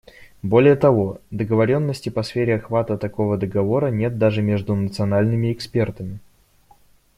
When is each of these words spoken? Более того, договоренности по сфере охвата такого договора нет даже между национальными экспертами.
Более 0.41 0.75
того, 0.77 1.21
договоренности 1.29 2.09
по 2.09 2.23
сфере 2.23 2.55
охвата 2.55 2.97
такого 2.97 3.37
договора 3.37 3.91
нет 3.91 4.17
даже 4.17 4.41
между 4.41 4.73
национальными 4.73 5.53
экспертами. 5.53 6.17